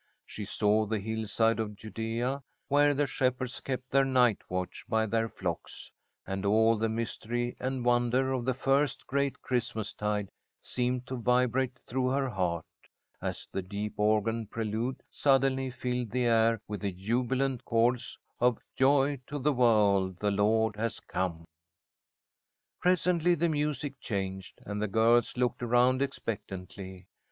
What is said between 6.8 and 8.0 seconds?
mystery and